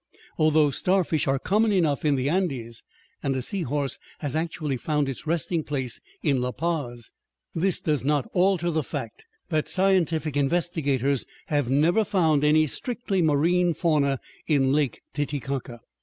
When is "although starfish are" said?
0.39-1.37